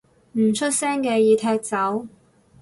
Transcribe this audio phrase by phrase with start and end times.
[0.31, 2.07] 唔出聲嘅已踢走